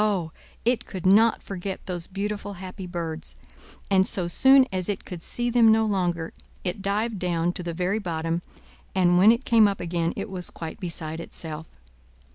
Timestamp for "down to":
7.19-7.61